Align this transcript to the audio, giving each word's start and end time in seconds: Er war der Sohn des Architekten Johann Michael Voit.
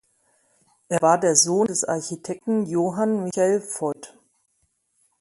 Er 0.87 0.99
war 1.03 1.19
der 1.19 1.35
Sohn 1.35 1.67
des 1.67 1.83
Architekten 1.83 2.65
Johann 2.65 3.23
Michael 3.25 3.61
Voit. 3.61 4.17